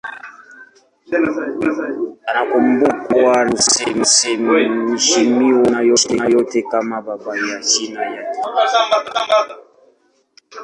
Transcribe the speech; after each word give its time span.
Anakumbukwa 2.29 3.37
na 3.45 3.51
kuheshimiwa 3.63 5.77
China 5.95 6.25
yote 6.27 6.61
kama 6.71 7.01
baba 7.01 7.29
wa 7.31 7.61
China 7.69 8.01
ya 8.15 8.31
kisasa. 8.33 8.79